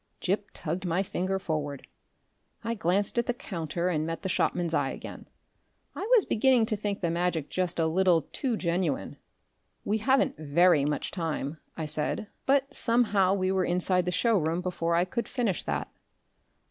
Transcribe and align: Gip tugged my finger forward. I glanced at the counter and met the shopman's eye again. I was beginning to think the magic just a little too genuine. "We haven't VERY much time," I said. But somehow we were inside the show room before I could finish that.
Gip 0.19 0.49
tugged 0.51 0.83
my 0.83 1.03
finger 1.03 1.37
forward. 1.37 1.85
I 2.63 2.73
glanced 2.73 3.19
at 3.19 3.27
the 3.27 3.35
counter 3.35 3.87
and 3.89 4.03
met 4.03 4.23
the 4.23 4.29
shopman's 4.29 4.73
eye 4.73 4.89
again. 4.89 5.27
I 5.95 6.09
was 6.15 6.25
beginning 6.25 6.65
to 6.65 6.75
think 6.75 7.01
the 7.01 7.11
magic 7.11 7.51
just 7.51 7.77
a 7.77 7.85
little 7.85 8.23
too 8.23 8.57
genuine. 8.57 9.17
"We 9.85 9.99
haven't 9.99 10.37
VERY 10.39 10.85
much 10.85 11.11
time," 11.11 11.59
I 11.77 11.85
said. 11.85 12.25
But 12.47 12.73
somehow 12.73 13.35
we 13.35 13.51
were 13.51 13.63
inside 13.63 14.05
the 14.05 14.11
show 14.11 14.39
room 14.39 14.59
before 14.61 14.95
I 14.95 15.05
could 15.05 15.27
finish 15.27 15.61
that. 15.65 15.87